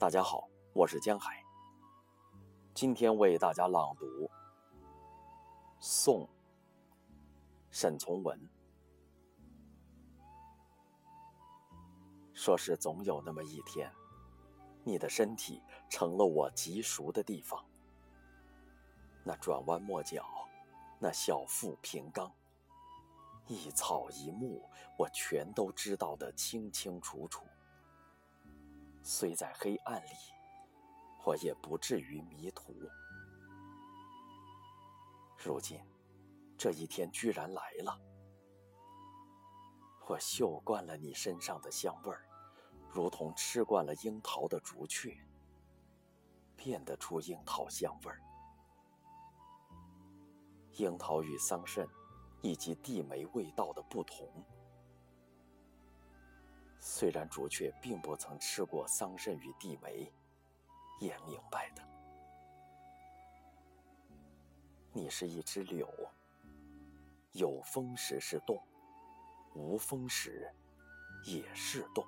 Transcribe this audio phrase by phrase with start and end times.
[0.00, 1.44] 大家好，我是江海。
[2.72, 4.06] 今天为大家朗读
[5.78, 6.24] 《宋·
[7.70, 8.40] 沈从文》。
[12.32, 13.92] 说是总有那么一天，
[14.84, 17.62] 你的身体成了我极熟的地方。
[19.22, 20.24] 那转弯抹角，
[20.98, 22.32] 那小腹平刚，
[23.46, 27.44] 一草一木，我全都知道的清清楚楚。
[29.02, 30.10] 虽在黑暗里，
[31.24, 32.74] 我也不至于迷途。
[35.36, 35.80] 如今，
[36.58, 37.98] 这一天居然来了，
[40.06, 42.26] 我嗅惯了你身上的香味儿，
[42.90, 45.16] 如同吃惯了樱桃的竹雀，
[46.56, 48.20] 辨得出樱桃香味儿。
[50.72, 51.88] 樱桃与桑葚，
[52.42, 54.28] 以及地梅味道的不同。
[57.00, 60.12] 虽然朱雀并不曾吃过桑葚与地梅，
[61.00, 61.82] 也明白的。
[64.92, 65.88] 你是一枝柳，
[67.32, 68.62] 有风时是动，
[69.54, 70.54] 无风时
[71.24, 72.04] 也是动。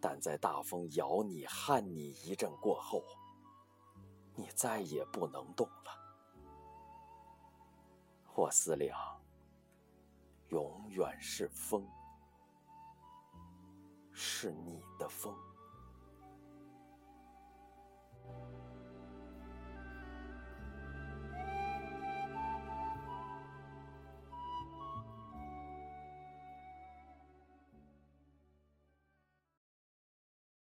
[0.00, 3.04] 但在大风咬你、撼你一阵过后，
[4.34, 5.92] 你再也不能动了。
[8.34, 8.98] 我思量，
[10.48, 11.86] 永远是风。
[14.36, 15.32] 是你的风。